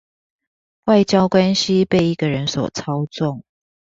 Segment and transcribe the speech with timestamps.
[0.85, 3.43] 外交關係被一個人所操縱